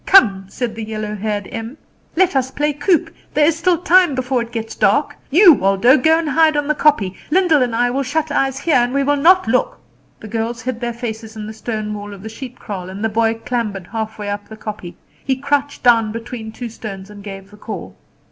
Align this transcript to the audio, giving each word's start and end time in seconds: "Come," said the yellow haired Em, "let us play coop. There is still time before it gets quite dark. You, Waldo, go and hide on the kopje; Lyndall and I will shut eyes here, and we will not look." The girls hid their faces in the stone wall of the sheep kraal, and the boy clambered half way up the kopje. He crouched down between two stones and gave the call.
"Come," 0.07 0.47
said 0.49 0.73
the 0.73 0.83
yellow 0.83 1.13
haired 1.13 1.47
Em, 1.51 1.77
"let 2.15 2.35
us 2.35 2.49
play 2.49 2.73
coop. 2.73 3.13
There 3.35 3.45
is 3.45 3.55
still 3.55 3.77
time 3.77 4.15
before 4.15 4.41
it 4.41 4.51
gets 4.51 4.73
quite 4.73 4.81
dark. 4.89 5.15
You, 5.29 5.53
Waldo, 5.53 5.95
go 5.97 6.17
and 6.17 6.29
hide 6.29 6.57
on 6.57 6.67
the 6.67 6.73
kopje; 6.73 7.13
Lyndall 7.29 7.61
and 7.61 7.75
I 7.75 7.91
will 7.91 8.01
shut 8.01 8.31
eyes 8.31 8.57
here, 8.61 8.77
and 8.77 8.95
we 8.95 9.03
will 9.03 9.15
not 9.15 9.47
look." 9.47 9.79
The 10.19 10.27
girls 10.27 10.63
hid 10.63 10.81
their 10.81 10.91
faces 10.91 11.35
in 11.35 11.45
the 11.45 11.53
stone 11.53 11.93
wall 11.93 12.15
of 12.15 12.23
the 12.23 12.29
sheep 12.29 12.57
kraal, 12.57 12.89
and 12.89 13.03
the 13.05 13.09
boy 13.09 13.35
clambered 13.45 13.85
half 13.91 14.17
way 14.17 14.27
up 14.31 14.47
the 14.49 14.57
kopje. 14.57 14.95
He 15.23 15.35
crouched 15.35 15.83
down 15.83 16.11
between 16.11 16.51
two 16.51 16.69
stones 16.69 17.11
and 17.11 17.23
gave 17.23 17.51
the 17.51 17.57
call. 17.57 17.95